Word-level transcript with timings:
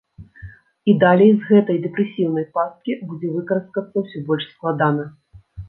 І 0.93 0.95
далей 1.03 1.31
з 1.35 1.41
гэтай 1.49 1.77
дэпрэсіўнай 1.83 2.49
пасткі 2.57 2.97
будзе 3.13 3.27
выкараскацца 3.37 3.95
ўсё 4.07 4.25
больш 4.33 4.51
складана. 4.53 5.11